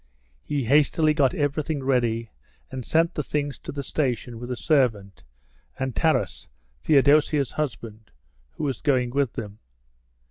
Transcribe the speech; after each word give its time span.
He 0.41 0.63
hastily 0.63 1.13
got 1.13 1.35
everything 1.35 1.83
ready, 1.83 2.31
and 2.71 2.83
sent 2.83 3.13
the 3.13 3.21
things 3.21 3.59
to 3.59 3.71
the 3.71 3.83
station 3.83 4.39
with 4.39 4.49
a 4.49 4.55
servant 4.55 5.23
and 5.77 5.95
Taras, 5.95 6.49
Theodosia's 6.81 7.51
husband, 7.51 8.09
who 8.53 8.63
was 8.63 8.81
going 8.81 9.11
with 9.11 9.33
them. 9.33 9.59